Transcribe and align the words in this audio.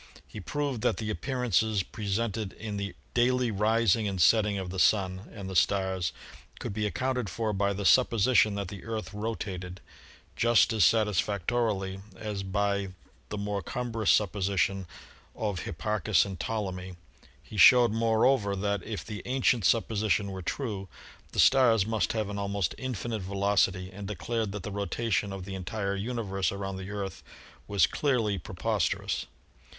He 0.27 0.39
proved 0.39 0.81
that 0.81 0.97
the 0.97 1.11
appearances 1.11 1.83
presented 1.83 2.53
in 2.53 2.77
the 2.77 2.95
daily 3.13 3.51
rising 3.51 4.07
and 4.07 4.19
setting 4.19 4.57
of 4.57 4.71
the 4.71 4.79
Sun 4.79 5.29
and 5.31 5.47
the 5.47 5.55
stars 5.55 6.11
could 6.59 6.73
be 6.73 6.85
ac 6.87 6.93
counted 6.93 7.29
for 7.29 7.53
by 7.53 7.71
the 7.71 7.85
supposition 7.85 8.55
that 8.55 8.69
the 8.69 8.83
Earth 8.83 9.13
rotated, 9.13 9.79
just 10.35 10.73
as 10.73 10.83
satisfactorily 10.85 12.01
as 12.17 12.41
by 12.41 12.93
the 13.29 13.37
more 13.37 13.61
cumbrous 13.61 14.09
supposition 14.09 14.87
of 15.35 15.59
Hipparchus 15.59 16.25
and 16.25 16.39
Ptolemy. 16.39 16.95
He 17.43 17.57
showed, 17.57 17.91
moreover, 17.91 18.55
that 18.55 18.81
if 18.81 19.05
the 19.05 19.21
ancient 19.25 19.65
supposition 19.65 20.31
were 20.31 20.41
true, 20.41 20.87
the 21.31 21.39
stars 21.39 21.85
must 21.85 22.13
have 22.13 22.27
an 22.27 22.39
almost 22.39 22.73
infinite 22.79 23.21
velocity 23.21 23.91
and 23.93 24.07
declared 24.07 24.51
that 24.53 24.63
the 24.63 24.71
rotation 24.71 25.31
of 25.31 25.45
the 25.45 25.53
entire 25.53 25.95
universe 25.95 26.51
around 26.51 26.77
the 26.77 26.89
Earth 26.89 27.21
was 27.67 27.85
clearly 27.85 28.39
pre 28.39 28.55
posterous. 28.55 29.27